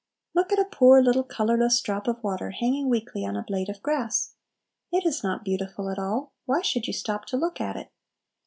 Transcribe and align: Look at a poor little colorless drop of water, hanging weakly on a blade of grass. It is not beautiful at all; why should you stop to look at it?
Look 0.33 0.51
at 0.51 0.57
a 0.57 0.65
poor 0.65 0.99
little 0.99 1.21
colorless 1.23 1.79
drop 1.79 2.07
of 2.07 2.23
water, 2.23 2.49
hanging 2.49 2.89
weakly 2.89 3.23
on 3.23 3.35
a 3.35 3.43
blade 3.43 3.69
of 3.69 3.83
grass. 3.83 4.33
It 4.91 5.05
is 5.05 5.23
not 5.23 5.45
beautiful 5.45 5.91
at 5.91 5.99
all; 5.99 6.33
why 6.45 6.63
should 6.63 6.87
you 6.87 6.93
stop 6.93 7.25
to 7.25 7.37
look 7.37 7.61
at 7.61 7.77
it? 7.77 7.91